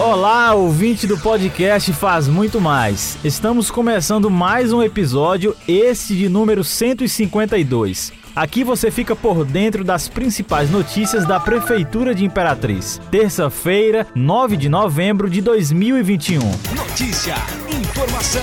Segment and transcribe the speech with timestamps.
[0.00, 3.18] Olá, ouvinte do podcast Faz Muito Mais.
[3.22, 8.10] Estamos começando mais um episódio, esse de número 152.
[8.34, 12.98] Aqui você fica por dentro das principais notícias da Prefeitura de Imperatriz.
[13.10, 16.40] Terça-feira, 9 de novembro de 2021.
[16.74, 17.34] Notícia,
[17.70, 18.42] informação.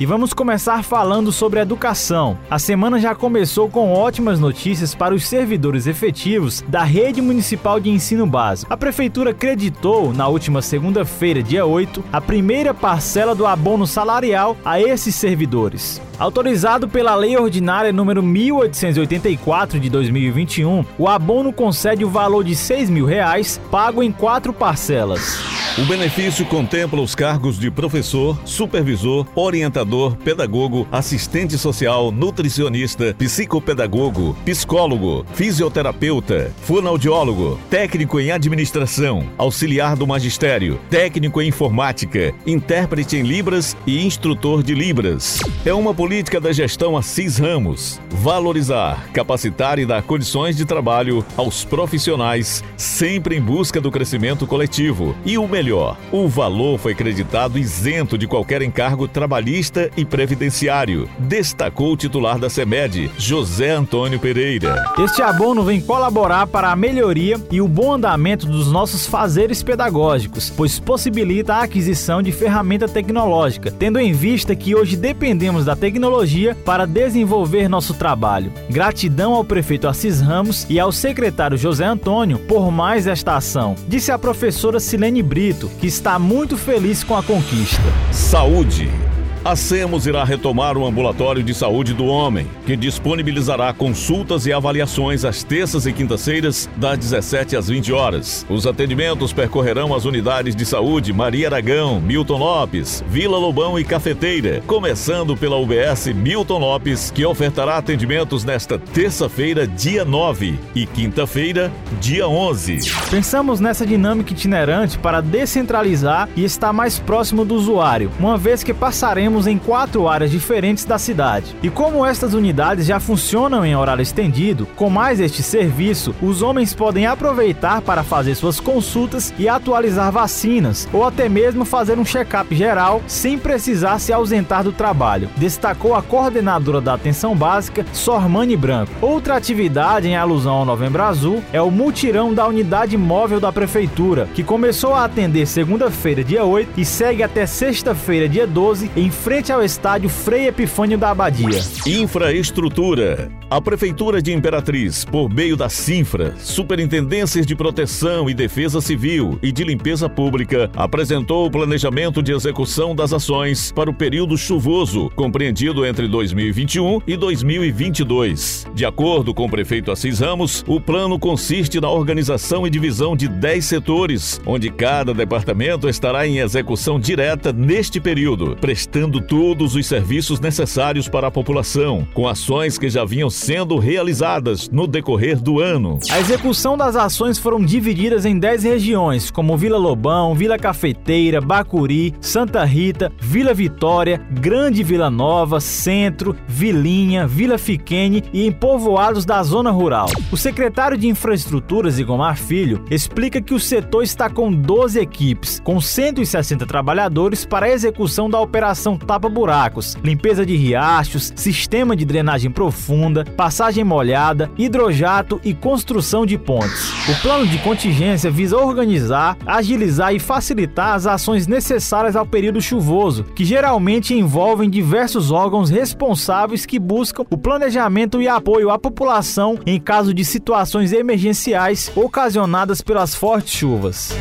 [0.00, 2.38] E vamos começar falando sobre educação.
[2.48, 7.90] A semana já começou com ótimas notícias para os servidores efetivos da Rede Municipal de
[7.90, 8.72] Ensino Básico.
[8.72, 14.80] A Prefeitura acreditou, na última segunda-feira, dia 8, a primeira parcela do abono salarial a
[14.80, 16.00] esses servidores.
[16.18, 22.90] Autorizado pela Lei Ordinária número 1884 de 2021, o abono concede o valor de 6
[22.90, 25.57] mil reais, pago em quatro parcelas.
[25.80, 35.24] O benefício contempla os cargos de professor, supervisor, orientador, pedagogo, assistente social, nutricionista, psicopedagogo, psicólogo,
[35.34, 44.04] fisioterapeuta, fonoaudiólogo, técnico em administração, auxiliar do magistério, técnico em informática, intérprete em Libras e
[44.04, 45.38] instrutor de Libras.
[45.64, 48.00] É uma política da gestão Assis Ramos.
[48.10, 55.14] Valorizar, capacitar e dar condições de trabalho aos profissionais, sempre em busca do crescimento coletivo.
[55.24, 61.92] E o melhor, o valor foi creditado isento de qualquer encargo trabalhista e previdenciário, destacou
[61.92, 64.84] o titular da CEMED, José Antônio Pereira.
[64.98, 70.52] Este abono vem colaborar para a melhoria e o bom andamento dos nossos fazeres pedagógicos,
[70.56, 76.54] pois possibilita a aquisição de ferramenta tecnológica, tendo em vista que hoje dependemos da tecnologia
[76.64, 78.52] para desenvolver nosso trabalho.
[78.70, 84.12] Gratidão ao prefeito Assis Ramos e ao secretário José Antônio por mais esta ação, disse
[84.12, 87.82] a professora Silene Brito, que está muito feliz com a conquista.
[88.12, 89.07] Saúde.
[89.44, 95.24] A SEMOS irá retomar o ambulatório de saúde do homem, que disponibilizará consultas e avaliações
[95.24, 98.44] às terças e quintas-feiras, das 17 às 20 horas.
[98.50, 104.60] Os atendimentos percorrerão as unidades de saúde Maria Aragão, Milton Lopes, Vila Lobão e Cafeteira,
[104.66, 112.28] começando pela UBS Milton Lopes, que ofertará atendimentos nesta terça-feira, dia 9, e quinta-feira, dia
[112.28, 112.80] 11.
[113.08, 118.74] Pensamos nessa dinâmica itinerante para descentralizar e estar mais próximo do usuário, uma vez que
[118.74, 121.54] passaremos em quatro áreas diferentes da cidade.
[121.62, 126.72] E como estas unidades já funcionam em horário estendido, com mais este serviço, os homens
[126.74, 132.54] podem aproveitar para fazer suas consultas e atualizar vacinas, ou até mesmo fazer um check-up
[132.54, 138.92] geral sem precisar se ausentar do trabalho, destacou a coordenadora da atenção básica, Sormani Branco.
[139.00, 144.28] Outra atividade em alusão ao Novembro Azul é o mutirão da unidade móvel da prefeitura,
[144.34, 149.52] que começou a atender segunda-feira, dia 8, e segue até sexta-feira, dia 12, em frente
[149.52, 151.60] ao estádio Frei Epifânio da Abadia.
[151.86, 153.37] Infraestrutura.
[153.50, 159.50] A Prefeitura de Imperatriz, por meio da Sinfra, Superintendências de Proteção e Defesa Civil e
[159.50, 165.86] de Limpeza Pública, apresentou o planejamento de execução das ações para o período chuvoso, compreendido
[165.86, 168.66] entre 2021 e 2022.
[168.74, 173.28] De acordo com o prefeito Assis Ramos, o plano consiste na organização e divisão de
[173.28, 180.38] 10 setores, onde cada departamento estará em execução direta neste período, prestando todos os serviços
[180.38, 185.98] necessários para a população, com ações que já vinham sendo realizadas no decorrer do ano.
[186.10, 192.14] A execução das ações foram divididas em 10 regiões, como Vila Lobão, Vila Cafeteira, Bacuri,
[192.20, 199.42] Santa Rita, Vila Vitória, Grande Vila Nova, Centro, Vilinha, Vila Fiquene e em povoados da
[199.42, 200.08] zona rural.
[200.32, 205.80] O secretário de Infraestruturas, Igomar Filho, explica que o setor está com 12 equipes, com
[205.80, 212.50] 160 trabalhadores para a execução da operação Tapa Buracos, limpeza de riachos, sistema de drenagem
[212.50, 216.90] profunda, passagem molhada, hidrojato e construção de pontes.
[217.08, 223.24] O plano de contingência visa organizar, agilizar e facilitar as ações necessárias ao período chuvoso,
[223.34, 229.80] que geralmente envolvem diversos órgãos responsáveis que buscam o planejamento e apoio à população em
[229.80, 234.16] caso de situações emergenciais ocasionadas pelas fortes chuvas.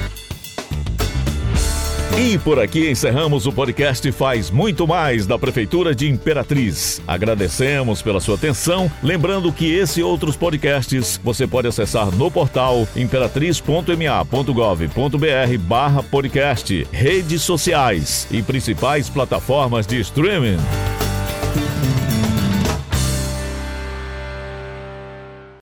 [2.16, 7.02] E por aqui encerramos o podcast Faz Muito Mais da Prefeitura de Imperatriz.
[7.08, 12.88] Agradecemos pela sua atenção, lembrando que esse e outros podcasts você pode acessar no portal
[12.96, 20.58] imperatriz.ma.gov.br barra podcast, redes sociais e principais plataformas de streaming.